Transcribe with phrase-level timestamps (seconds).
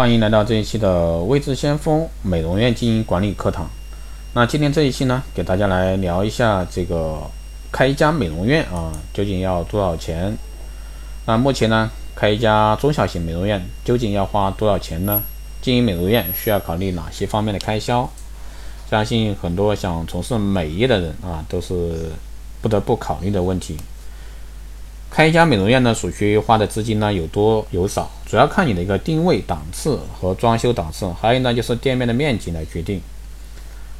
[0.00, 3.68] 欢迎来到这一期的未知先锋美容院经营管理课堂。
[4.32, 7.18] 那今天这一期呢，给大家来聊一下这个
[7.70, 10.34] 开一家美容院啊，究竟要多少钱？
[11.26, 15.20] 那目前呢，开一家中小型美容院究竟要花多少钱呢？
[15.60, 18.08] 经营美容院需要考虑哪些方面的开销？
[18.90, 22.10] 相信很多想从事美业的人啊，都是
[22.62, 23.76] 不得不考虑的问题。
[25.20, 32.98] 开一家美容院呢，所需花的资金呢有多有少，主要看你的一个定位档次和装修档次，还有呢就是店面的面积来决定。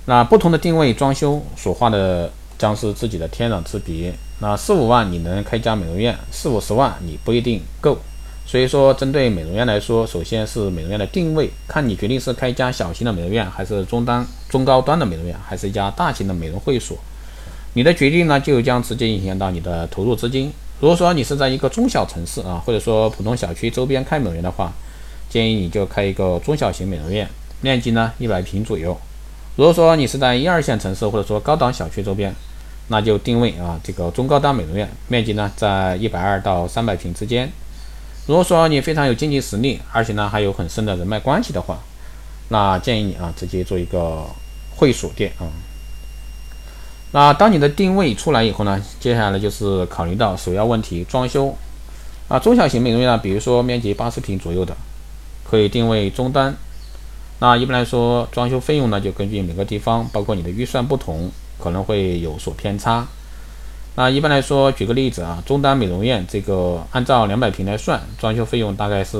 [0.06, 4.14] 那不同的定位装修所花的将是自己的天壤之别。
[4.38, 7.98] 那四五万你能开家美容院，四五十万你不一定够。
[8.47, 16.97] 所以说，针对美容院来说，首先是美容院的定位，看你决定是开一家小型的美容院，还是中单、中高端的美容院，还是一家大型的美容会所。
[17.75, 20.50] 你的决定呢，就将直接影响到你的投入资金。
[20.80, 24.73] 如果说你是在一个中小城市啊，或者说普通小区周边开美容院的话，
[25.29, 27.29] 建议你就开一个中小型美容院，
[27.61, 28.98] 面积呢一百平左右。
[29.56, 32.34] 如果说你是在一二线城市或者说高档小区周边，
[32.89, 37.53] 那就定位啊这个中高档美容院，面积呢在一百二到三百平之间。
[38.27, 41.78] 如果说你非常有经济实力，而且呢还有很深的人脉关系的话，
[42.48, 44.25] 那建议你啊直接做一个
[44.77, 45.45] 会所店啊。
[47.12, 51.52] 那当你的定位出来以后呢，接下来就是考虑到首要问题装修。
[52.28, 54.77] 啊，中小型美容院呢，比如说面积八十平左右的，
[55.42, 56.55] 可以定位中单。
[57.41, 63.05] 那一般来说，装修费用呢，就根据每个地方，包括你的预算不同，可能会有所偏差。
[63.97, 69.19] 那一般来说，举个例子啊，中单美容院这个按照两百平来算，装修费用大概是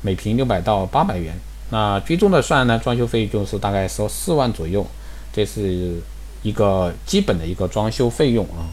[0.00, 1.32] 每平六百到八百元。
[1.70, 4.84] 那居中的算呢，装修费就是大概收四万左右，
[5.32, 6.02] 这是。
[6.42, 8.66] 一个基本的一个装修费用啊，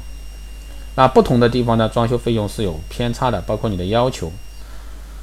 [0.95, 4.31] 那不同的地方呢，装修费用是有偏差的，包括你的要求。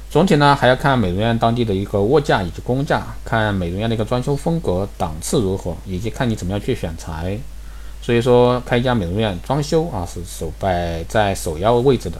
[0.09, 7.37] 总体呢，还要看美容院当地的一个物价以及工价，看美容院的一个装修风格档次如何，以及看你怎么样去选材。
[8.01, 12.17] 所以说，开一家美容院装修啊，是首摆在首要位置的。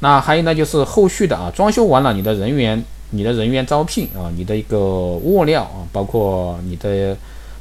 [0.00, 7.14] 那还有呢，就是后续的啊，装修完了，你的人员、你的人员招聘啊，你的一个物料啊，包括你的。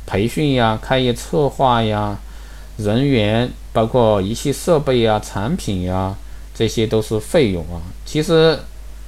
[0.07, 2.18] 培训呀，开业策划呀，
[2.78, 6.16] 人员，包括仪器设备呀，产品呀，
[6.56, 7.78] 这些都是费用啊。
[8.06, 8.57] 其实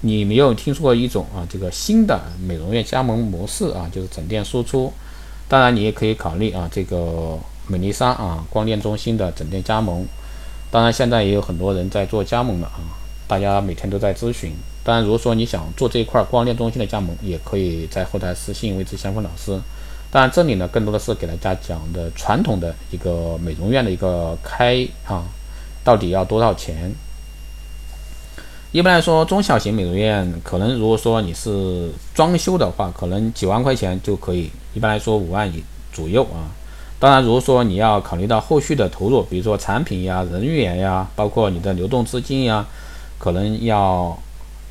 [0.01, 4.91] 你没有听说过一种啊，这个新的美容院加盟模式啊，就是整店输出。
[5.47, 10.05] 当然，你也可以考虑啊，这个美丽莎啊，光电中心的整店加盟。
[10.69, 12.83] 当然，现在也有很多人在做加盟了啊，
[13.25, 14.51] 大家每天都在咨询。
[14.83, 19.57] 当然，如果说你想做这一块光电中心的加盟，也可以在后台私信位置相锋老师。
[20.11, 25.23] 当然，这里呢更多的是给大家讲的传统的一个美容院的一个开啊，
[25.83, 26.91] 到底要多少钱？
[28.71, 34.49] 一般来说，中小型美容院可能如果说你是装修的话，可能几万块钱就可以。
[34.73, 36.49] 一般来说，五万以左右啊。
[36.99, 42.65] 当然，如果说你要考虑到后续的投入，比如说产品呀、人员呀，包括你的流动资金呀，
[43.17, 44.17] 可能要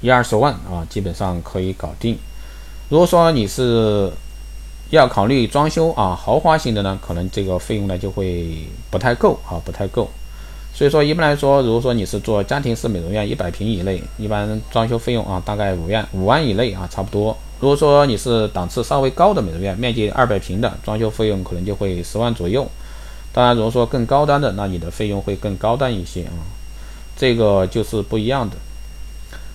[0.00, 2.16] 一二十万啊，基本上可以搞定。
[2.88, 4.12] 如果说你是
[4.90, 10.08] 要考虑装修啊，豪华型的呢，可能这个费用呢就会不太够啊，不太够。
[10.74, 17.36] 所以说，一般来说，如果说你是做家庭式美容院，一百平以内，一般装修费用啊，大概五万五万以内啊，差不多。
[17.60, 22.66] 如果说你是档次稍微高的美容院，面积二百平的，装修费用可能就会十万左右。
[23.32, 26.38] 当然，如果说更高端的，那你的费用会更高端一些啊，
[27.16, 28.56] 这个就是不一样的。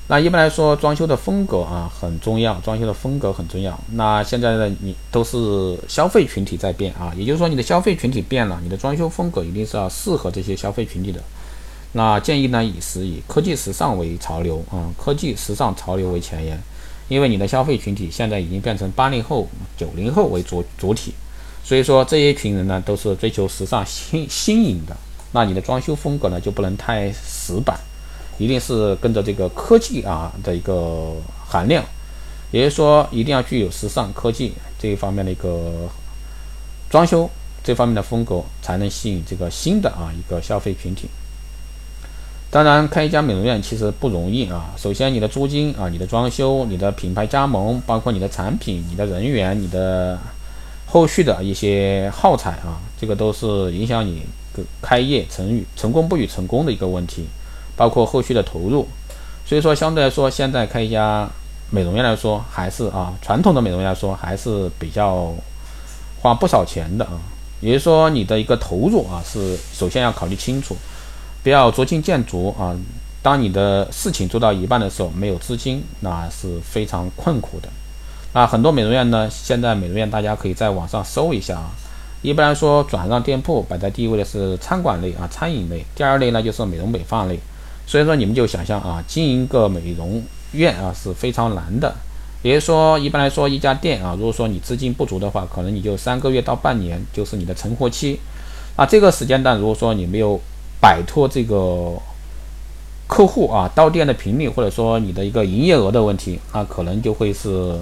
[0.08, 3.80] 那一般来说，装修的风格啊很重要，装修的风格很重要。
[3.94, 11.22] 那现在呢，你都是消费群体在变啊，也就是说你的消费群体变了，你的装修风格一定是要适合这些消费群体的。
[11.94, 16.59] 那建议呢，以时以科技时尚为潮流啊，科技时尚潮流为前沿，
[17.08, 19.47] 因为你的消费群体现在已经变成八零后、
[19.78, 21.14] 九零后为主主体，
[21.64, 24.97] 所以说这一群人呢都是追求时尚新新颖的，
[25.31, 27.80] 那你的装修风格呢就不能太死板。
[28.43, 31.13] 一定是跟着这个科技啊的一个
[31.47, 31.81] 含量，
[32.51, 35.87] 也就是说，一定要具有时尚科技这一方面的一个
[36.90, 37.29] 装修
[37.63, 41.07] 这方面的风格，才能吸引这个新的啊一个消费群体。
[42.51, 44.73] 当然，开一家美容院其实不容易啊。
[44.75, 50.19] 首先，你的租金啊、你的装修、你的品牌加盟，包括你的产品、你的人员、你的
[50.85, 54.23] 后续的一些耗材啊，这个都是影响你
[54.81, 57.25] 开业成与成功不与成功的一个问题。
[57.75, 58.87] 包括后续的投入，
[59.46, 61.28] 所以说相对来说，现在开一家
[61.70, 65.34] 美容院来说，还是啊传统的美容院来说还是比较
[66.22, 67.20] 花不少钱的啊。
[67.61, 70.75] 也就是说，你的一个投入啊，是首先要考虑清楚，
[71.41, 72.75] 不要捉襟见肘啊。
[73.22, 77.70] 当你的事情做到一半的时候，没有资金，那是非常困苦的。
[78.34, 81.72] 那，很多美容院呢，现在美容院大家可以在网上搜一下啊。
[82.22, 85.85] 一般来说，转让店铺摆在第一位的是餐馆类啊，餐饮类。
[85.96, 87.40] 第二类呢就是美容美发类。
[87.85, 91.94] 所以说你们就想象啊，经营个美容院啊是非常难的。
[92.41, 98.20] 也就是说，一般来说一家店啊，如果说你资金不足的话，可能你就三个月到半年就是你的存活期。
[98.76, 100.40] 啊，这个时间段如果说你没有
[100.82, 101.94] 摆脱这个
[103.08, 107.76] 客户啊到店的频率，或者说你的一个营业额的问题，那可能就会是。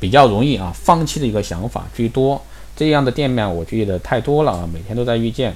[0.00, 2.40] 比较容易啊，放弃的一个想法居多，
[2.76, 5.52] 这样的店面我觉得太多了啊，每天都在遇见。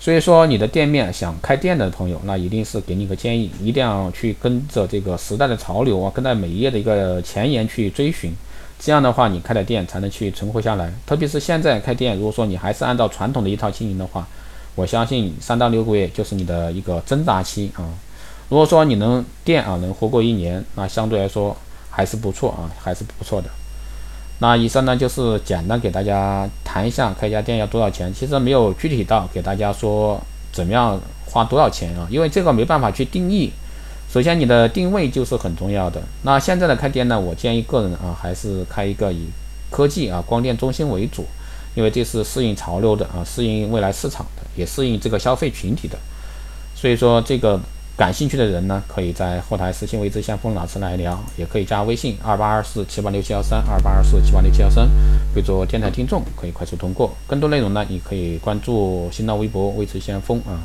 [0.00, 8.32] 所以说，你的店面想开店的朋友，那一定是给你个建议，一定要去跟着这个时代的潮流啊，跟在美业的一个前沿去追寻。
[8.78, 10.92] 这样的话，你开的店才能去存活下来。
[11.04, 14.26] 特别是现在开店，如果说你还是按照传统的一套经营的话，
[14.74, 17.82] 我相信三到六个月就是你的一个挣扎期啊。
[18.48, 21.56] 如果说你能店啊能活过一年，那相对来说。
[21.90, 23.50] 还是不错啊，还是不错的。
[24.40, 30.20] 那以上呢就是简单给大家谈一下开一家店要多少钱，其实没有具体到给大家说
[30.52, 33.50] 怎么样花多少钱啊，因为这个没办法去定义。
[34.08, 36.00] 首先你的定位就是很重要的。
[36.22, 39.26] 那现在的开店呢，我建议个人啊还是开一个以
[39.70, 41.26] 科技啊光电中心为主，
[41.74, 45.98] 因为这是适应潮流的啊，适应未来市场的，也适应这个消费群体的。
[46.74, 47.60] 所以说这个。
[47.98, 54.88] 感兴趣的人呢，可以在后台私信位置先锋老师来聊，也可以加微信二八二四七八六七幺三二八二四七八六七幺三，
[55.34, 57.12] 备注电台听众，可以快速通过。
[57.26, 60.62] 更多内容呢，你可以关注新浪微博魏志先锋啊。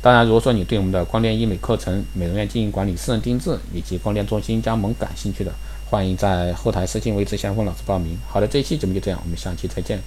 [0.00, 5.52] 当然，如果说你对我们的光电医美课程、美容院经营管理、私人定制以及光电中心加盟感兴趣的，
[5.90, 8.16] 欢迎在后台私信位置先锋老师报名。
[8.26, 10.00] 好的，这一期节目就这样，我们下期再见。